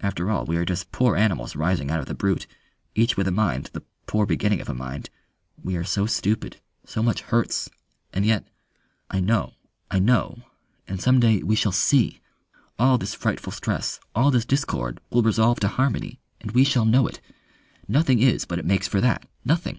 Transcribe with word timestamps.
After 0.00 0.28
all 0.28 0.46
we 0.46 0.56
are 0.56 0.64
just 0.64 0.90
poor 0.90 1.14
animals 1.14 1.54
rising 1.54 1.92
out 1.92 2.00
of 2.00 2.06
the 2.06 2.12
brute, 2.16 2.48
each 2.96 3.16
with 3.16 3.28
a 3.28 3.30
mind, 3.30 3.70
the 3.72 3.84
poor 4.08 4.26
beginning 4.26 4.60
of 4.60 4.68
a 4.68 4.74
mind. 4.74 5.10
We 5.62 5.76
are 5.76 5.84
so 5.84 6.06
stupid. 6.06 6.60
So 6.84 7.04
much 7.04 7.20
hurts. 7.20 7.70
And 8.12 8.26
yet... 8.26 8.48
"I 9.10 9.20
know, 9.20 9.52
I 9.88 10.00
know 10.00 10.38
and 10.88 11.00
some 11.00 11.20
day 11.20 11.44
we 11.44 11.54
shall 11.54 11.70
see. 11.70 12.20
"All 12.80 12.98
this 12.98 13.14
frightful 13.14 13.52
stress, 13.52 14.00
all 14.12 14.32
this 14.32 14.44
discord 14.44 14.98
will 15.08 15.22
resolve 15.22 15.60
to 15.60 15.68
harmony, 15.68 16.18
and 16.40 16.50
we 16.50 16.64
shall 16.64 16.84
know 16.84 17.06
it. 17.06 17.20
Nothing 17.86 18.18
is 18.20 18.44
but 18.46 18.58
it 18.58 18.64
makes 18.66 18.88
for 18.88 19.00
that. 19.00 19.24
Nothing. 19.44 19.78